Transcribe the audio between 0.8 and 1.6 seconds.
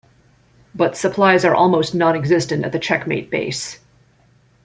supplies are